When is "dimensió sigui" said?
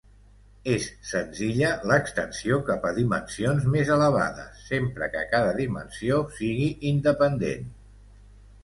5.63-6.73